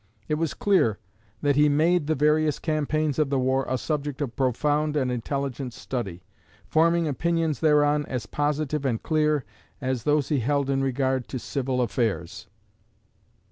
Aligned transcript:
It 0.27 0.33
was 0.39 0.55
clear 0.55 0.97
that 1.43 1.55
he 1.55 1.69
made 1.69 2.07
the 2.07 2.15
various 2.15 2.57
campaigns 2.57 3.19
of 3.19 3.29
the 3.29 3.37
war 3.37 3.67
a 3.69 3.77
subject 3.77 4.19
of 4.19 4.35
profound 4.35 4.97
and 4.97 5.11
intelligent 5.11 5.73
study, 5.75 6.23
forming 6.65 7.07
opinions 7.07 7.59
thereon 7.59 8.07
as 8.07 8.25
positive 8.25 8.83
and 8.83 9.03
clear 9.03 9.45
as 9.79 10.01
those 10.01 10.29
he 10.29 10.39
held 10.39 10.71
in 10.71 10.81
regard 10.83 11.27
to 11.27 11.37
civil 11.37 11.81
affairs." 11.83 12.47